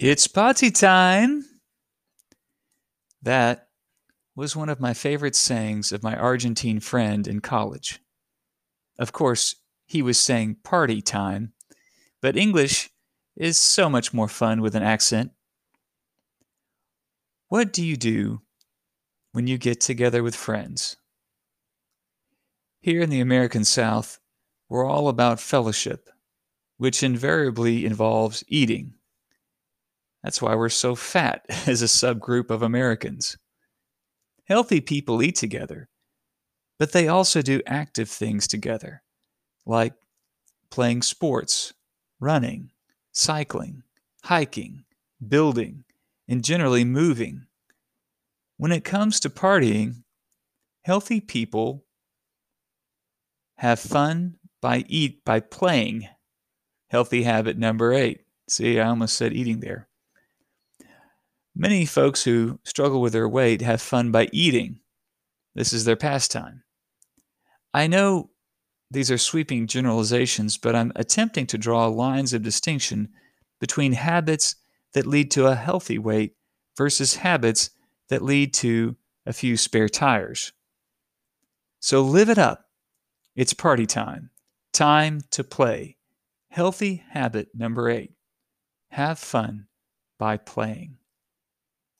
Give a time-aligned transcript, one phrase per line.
[0.00, 1.44] It's party time.
[3.20, 3.66] That
[4.36, 7.98] was one of my favorite sayings of my Argentine friend in college.
[8.96, 9.56] Of course,
[9.86, 11.52] he was saying party time,
[12.22, 12.90] but English
[13.34, 15.32] is so much more fun with an accent.
[17.48, 18.42] What do you do
[19.32, 20.96] when you get together with friends?
[22.80, 24.20] Here in the American South,
[24.68, 26.08] we're all about fellowship,
[26.76, 28.94] which invariably involves eating.
[30.28, 33.38] That's why we're so fat as a subgroup of Americans.
[34.44, 35.88] Healthy people eat together,
[36.78, 39.02] but they also do active things together,
[39.64, 39.94] like
[40.70, 41.72] playing sports,
[42.20, 42.72] running,
[43.10, 43.84] cycling,
[44.22, 44.84] hiking,
[45.26, 45.84] building,
[46.28, 47.46] and generally moving.
[48.58, 50.02] When it comes to partying,
[50.82, 51.86] healthy people
[53.56, 56.06] have fun by eat by playing.
[56.90, 58.20] Healthy habit number 8.
[58.46, 59.88] See, I almost said eating there.
[61.60, 64.78] Many folks who struggle with their weight have fun by eating.
[65.56, 66.62] This is their pastime.
[67.74, 68.30] I know
[68.92, 73.08] these are sweeping generalizations, but I'm attempting to draw lines of distinction
[73.60, 74.54] between habits
[74.94, 76.36] that lead to a healthy weight
[76.76, 77.70] versus habits
[78.08, 78.94] that lead to
[79.26, 80.52] a few spare tires.
[81.80, 82.66] So live it up.
[83.34, 84.30] It's party time.
[84.72, 85.96] Time to play.
[86.50, 88.12] Healthy habit number eight.
[88.90, 89.66] Have fun
[90.20, 90.98] by playing.